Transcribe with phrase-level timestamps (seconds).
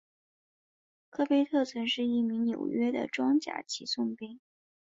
[1.11, 4.39] 科贝特曾是一名纽约的装甲骑送兵。